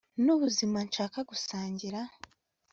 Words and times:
nubuzima 0.23 0.77
nshaka 0.87 1.17
gusangira 1.29 1.99